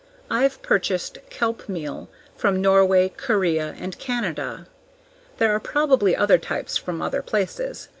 I've 0.31 0.59
purchased 0.63 1.19
kelp 1.29 1.69
meal 1.69 2.09
from 2.35 2.59
Norway, 2.59 3.09
Korea, 3.09 3.75
and 3.77 3.95
Canada. 3.99 4.65
There 5.37 5.53
are 5.53 5.59
probably 5.59 6.15
other 6.15 6.39
types 6.39 6.75
from 6.75 7.03
other 7.03 7.21
places. 7.21 7.87